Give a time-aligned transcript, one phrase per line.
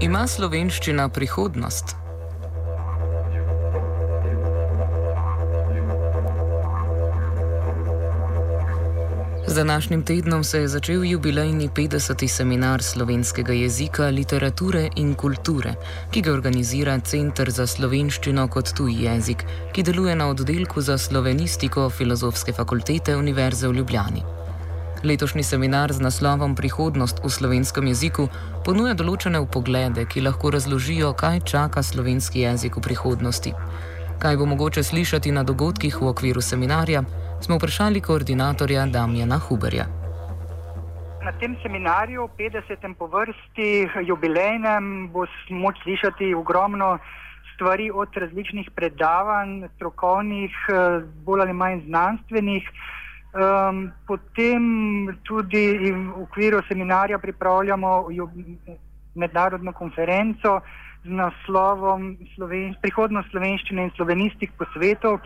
[0.00, 1.96] Ima slovenščina prihodnost?
[9.46, 12.26] Z današnjim tednom se je začel jubilejni 50.
[12.28, 15.74] seminar slovenskega jezika, literature in kulture,
[16.10, 21.90] ki ga organizira Center za slovenščino kot tuji jezik, ki deluje na oddelku za slovenistiko
[21.90, 24.39] Filozofske fakultete Univerze v Ljubljani.
[25.04, 28.26] Letošnji seminar z naslovom Prihodnost v slovenskem jeziku
[28.66, 33.54] ponuja določene upoglede, ki lahko razložijo, kaj čaka slovenski jezik v prihodnosti.
[34.20, 37.00] Kaj bo mogoče slišati na dogodkih v okviru seminarja,
[37.40, 39.88] smo vprašali koordinatorja Damjana Huberja.
[41.24, 42.84] Na tem seminarju, 50.
[43.00, 46.98] po vrsti, jubilejnem, bo moč slišati ogromno
[47.54, 52.68] stvari od različnih predavanj, strokovnih, eh, bolj ali manj znanstvenih.
[53.30, 58.08] Um, potem tudi v okviru seminarja pripravljamo
[59.14, 60.60] mednarodno konferenco
[61.04, 65.20] z naslovom Sloven Prihodnost slovenščine in slovenistik po svetu,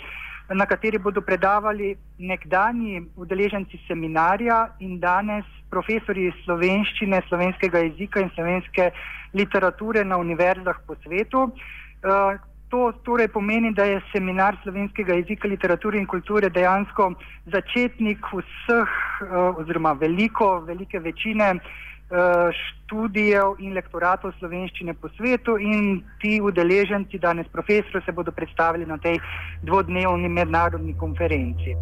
[0.53, 8.91] na kateri bodo predavali nekdani udeleženci seminarja in danes profesori slovenščine, slovenskega jezika in slovenske
[9.33, 11.49] literature na univerzah po svetu.
[12.05, 12.37] Uh,
[12.75, 17.13] To torej pomeni, da je seminar slovenskega jezika, literature in kulture dejansko
[17.55, 26.01] začetnik vseh, uh, oziroma veliko, velike večine uh, študijev in lektoratov slovenščine po svetu, in
[26.19, 29.21] ti udeleženci, danes profesori, se bodo predstavili na tej
[29.63, 31.79] dvodnevni mednarodni konferenci.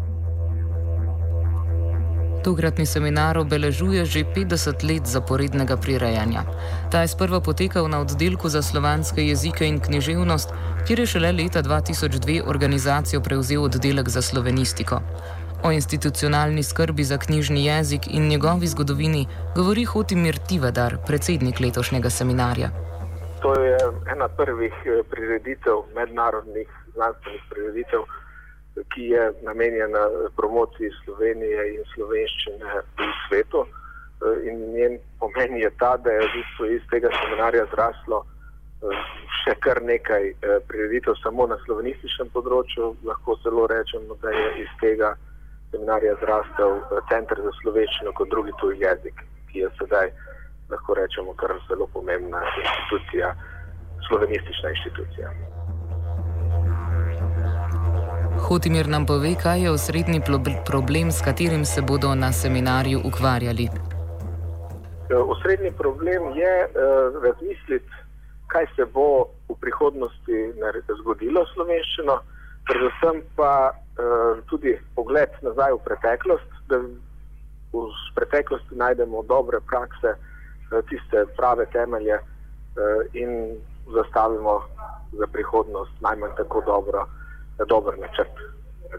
[2.43, 6.43] Tokratni seminar obeležuje že 50 let zaporednega prirejanja.
[6.91, 10.51] Ta je sprva potekal na oddelku za slovanske jezike in književnost,
[10.87, 14.99] kjer je šele leta 2002 organizacijo prevzel oddelek za slovenistiko.
[15.63, 22.69] O institucionalni skrbi za knjižni jezik in njegovi zgodovini govori Hotimir Tivadar, predsednik letošnjega seminarja.
[23.41, 23.77] To je
[24.11, 28.03] ena prvih eh, prireditev, mednarodnih znanstvenih prireditev
[28.93, 33.65] ki je namenjena promociji Slovenije in slovenščine v svetu.
[34.23, 39.03] Eh, in njen pomen je ta, da je v bistvu iz tega seminarja zraslo eh,
[39.43, 42.93] še kar nekaj eh, prireditev samo na slovenističnem področju.
[43.09, 45.13] Lahko zelo rečemo, da je iz tega
[45.73, 46.79] seminarja zrastel
[47.09, 50.13] Center za slovenščino kot drugi tuj jezik, ki je sedaj,
[50.71, 53.33] lahko rečemo, kar zelo pomembna institucija,
[54.07, 55.33] slovenistična institucija.
[58.43, 60.21] Hotimir nam pove, kaj je osrednji
[60.65, 63.67] problem, s katerim se bodo na seminarju ukvarjali.
[65.09, 67.93] E, osrednji problem je uh, razmisliti,
[68.47, 70.37] kaj se bo v prihodnosti
[70.99, 72.19] zgodilo s slovenščino,
[72.67, 76.83] predvsem pa uh, tudi pogled nazaj v preteklost, da
[77.73, 83.55] v preteklosti najdemo dobre prakse, uh, tiste prave temelje uh, in
[83.95, 84.61] zastavimo
[85.15, 87.07] za prihodnost najmanj tako dobro
[87.69, 88.41] dober načrt,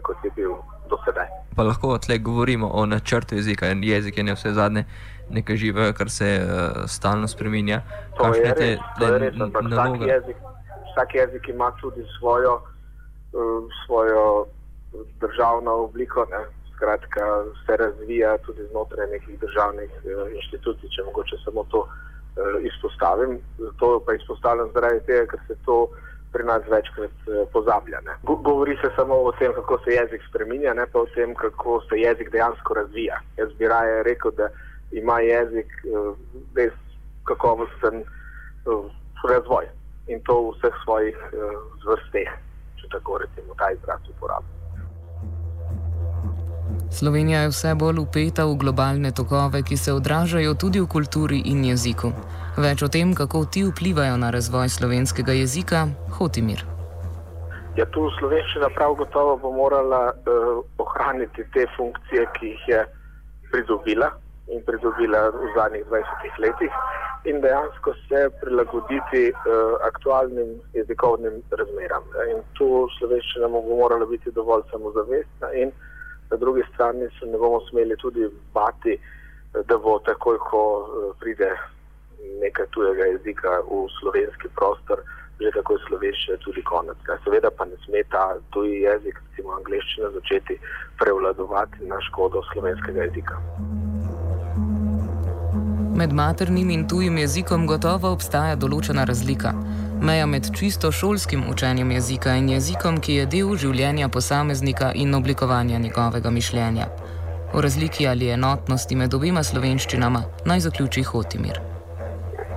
[0.01, 0.55] kot je bil
[0.89, 1.27] do sedaj.
[1.55, 4.85] Pa lahko tle govorimo o načrtu jezika jezik je ne vse zadnje.
[5.29, 7.81] Nekaj živega, kar se uh, stalno spremenja.
[8.17, 10.37] To je res, te, to je res ampak vsak jezik,
[10.91, 12.59] vsak jezik ima tudi svojo,
[13.33, 14.45] uh, svojo
[15.19, 16.27] državno obliko.
[16.31, 16.45] Ne?
[16.75, 17.25] Skratka,
[17.65, 23.39] se razvija tudi znotraj nekih državnih uh, inštitucij, če mogoče samo to uh, izpostavim.
[23.79, 25.97] To pa izpostavljam zaradi tega, ker se to uh,
[26.35, 27.99] pri nas večkrat eh, pozablja.
[28.07, 28.13] Ne.
[28.23, 31.99] Govori se samo o tem, kako se jezik spremenja, ne pa o tem, kako se
[31.99, 33.19] jezik dejansko razvija.
[33.37, 34.49] Jaz bi raje rekel, da
[34.91, 36.11] ima jezik eh,
[36.55, 36.75] res
[37.23, 38.83] kakovosten eh,
[39.29, 39.71] razvoj
[40.07, 41.17] in to v vseh svojih
[41.83, 42.35] zvrsteh,
[42.77, 44.54] če tako rečemo, ta izraz uporabljamo.
[46.91, 51.65] Slovenija je vse bolj upeta v globalne tokove, ki se odražajo tudi v kulturi in
[51.65, 52.11] jeziku.
[52.57, 55.87] Več o tem, kako ti vplivajo na razvoj slovenskega jezika,
[56.17, 56.63] Hotimir.
[57.75, 62.85] Ja, tu slovenščina prav gotovo bo morala uh, ohraniti te funkcije, ki jih je
[63.51, 64.13] pridobila
[64.47, 66.77] in pridobila v zadnjih 20 letih
[67.25, 72.07] in dejansko se prilagoditi uh, aktualnim jezikovnim razmeram.
[72.31, 75.75] In tu slovenščina bo morala biti dovolj samozavestna in
[76.31, 78.97] na drugi strani se ne bomo smeli tudi bati,
[79.67, 81.51] da bo takoj, ko eh, pride
[82.41, 84.99] nekaj tujega jezika v slovenski prostor,
[85.39, 86.97] že takoj slovenščina tudi konec.
[87.23, 90.59] Seveda pa ne sme ta tuji jezik, recimo angliščina, začeti
[90.99, 93.39] prevladovati na škodo slovenskega jezika.
[95.95, 99.53] Med maternim in tujim jezikom gotovo obstaja določena razlika.
[100.05, 105.79] Meja med čisto šolskim učenjem jezika in jezikom, ki je del življenja posameznika in oblikovanja
[105.85, 106.85] njegovega mišljenja.
[107.53, 110.21] O razliki ali enotnosti med obima slovenščinama
[110.51, 111.57] naj zaključi Hotimir.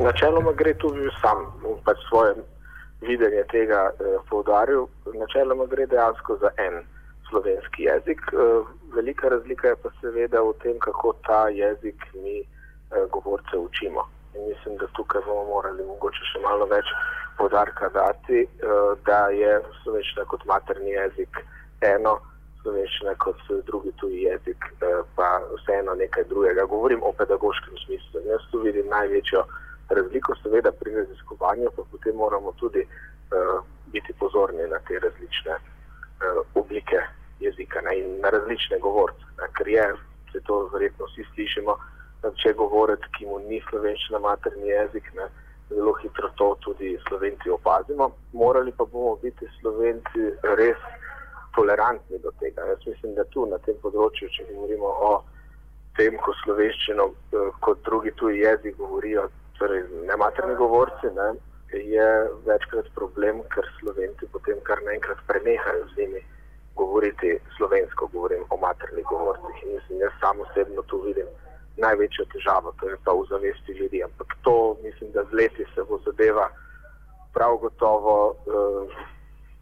[0.00, 1.40] Načeloma gre tudi sam,
[1.86, 2.34] pač svoje
[3.08, 4.84] videnje tega eh, poudaril.
[5.14, 6.82] Načeloma gre dejansko za en
[7.30, 8.20] slovenski jezik.
[8.32, 14.04] Eh, velika razlika je pa seveda v tem, kako ta jezik mi eh, govorce učimo.
[14.34, 16.92] In mislim, da tukaj bomo morali mogoče še malo več
[17.38, 18.48] podarka dati, eh,
[19.06, 21.40] da je slovenščina kot materni jezik
[21.80, 22.18] eno,
[22.62, 24.64] slovenščina kot drugi tuji jezik
[25.16, 26.64] pa vseeno nekaj drugega.
[26.64, 28.20] Govorim o pedagoškem smislu.
[28.26, 29.44] Jaz tu vidim največjo
[29.88, 32.82] razliko, seveda pri raziskovanju, pa potem moramo tudi
[33.92, 35.54] biti pozorni na te različne
[36.54, 37.00] oblike
[37.40, 39.24] jezika ne, in na različne govorce.
[39.56, 39.94] Ker je,
[40.32, 41.76] se to verjetno vsi slišimo,
[42.42, 45.47] če govorec, ki mu ni slovenščina materni jezik, ne, tudi
[47.18, 48.16] slovenci opazimo.
[48.32, 50.78] Morali pa bomo biti slovenci res
[51.54, 52.62] tolerantni do tega.
[52.62, 55.12] Jaz mislim, da tu na tem področju, če govorimo o
[55.98, 59.26] tem, ko slovenščino eh, kot drugi tuji jezik govorijo,
[59.58, 61.32] torej ne materni govorci, ne,
[61.74, 62.06] je
[62.46, 66.22] večkrat problem, ker slovenci potem kar naenkrat prenehajo z njimi
[66.78, 69.66] govoriti slovensko, govorim o maternih govorcih.
[69.66, 71.26] In mislim, jaz sam osebno tu vidim
[71.82, 74.04] največjo težavo, to je pa v zavesti ljudi.
[74.06, 76.46] Ampak to mislim, da z leti se bo zadeva
[77.34, 79.06] prav gotovo eh,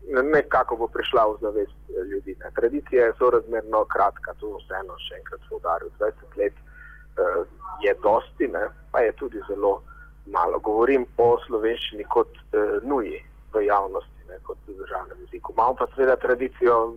[0.06, 2.36] nekako bo prišla v zavest eh, ljudi.
[2.40, 2.50] Ne.
[2.54, 5.90] Tradicija je sorazmerno kratka, to vseeno še enkrat poudarjam.
[5.98, 7.42] 20 let eh,
[7.82, 9.82] je dosti, ne, pa je tudi zelo
[10.26, 10.58] malo.
[10.58, 13.18] Govorim o slovenščini kot eh, nuji
[13.54, 15.52] v javnosti ne, kot v državnem jeziku.
[15.56, 16.94] Imamo pa seveda tradicijo,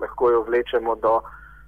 [0.00, 1.20] lahko jo vlečemo do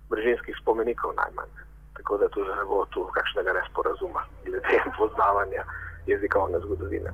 [0.08, 1.52] bržinskih spomenikov najmanj.
[1.96, 5.64] Tako da tudi ne bo tu kakšnega nesporazuma glede poznavanja
[6.06, 7.12] jezikovne zgodovine.